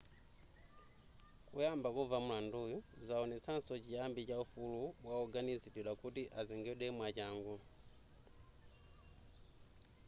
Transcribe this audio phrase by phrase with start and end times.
[1.49, 7.55] kuyamba kumva mulanduyu zaonetsaso chiyambi cha ufulu wawoganiziridwa kuti azengedwe mwachangu